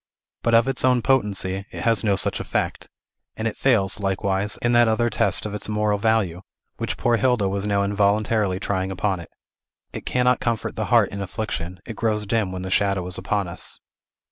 But, 0.41 0.55
of 0.55 0.67
its 0.67 0.83
own 0.83 1.03
potency, 1.03 1.63
it 1.71 1.83
has 1.83 2.03
no 2.03 2.15
such 2.15 2.39
effect; 2.39 2.89
and 3.35 3.47
it 3.47 3.55
fails, 3.55 3.99
likewise, 3.99 4.57
in 4.63 4.71
that 4.71 4.87
other 4.87 5.11
test 5.11 5.45
of 5.45 5.53
its 5.53 5.69
moral 5.69 5.99
value 5.99 6.41
which 6.77 6.97
poor 6.97 7.17
Hilda 7.17 7.47
was 7.47 7.67
now 7.67 7.83
involuntarily 7.83 8.59
trying 8.59 8.89
upon 8.89 9.19
it. 9.19 9.29
It 9.93 10.07
cannot 10.07 10.39
comfort 10.39 10.75
the 10.75 10.85
heart 10.85 11.09
in 11.09 11.21
affliction; 11.21 11.81
it 11.85 11.97
grows 11.97 12.25
dim 12.25 12.51
when 12.51 12.63
the 12.63 12.71
shadow 12.71 13.05
is 13.05 13.19
upon 13.19 13.47
us. 13.47 13.79